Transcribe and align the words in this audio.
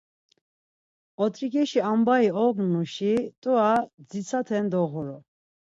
Ot̆riǩeşi 1.23 1.79
ambai 1.91 2.27
ognuşi, 2.45 3.13
t̆ura 3.41 3.71
dzitsaten 4.07 4.65
doğuru. 4.71 5.17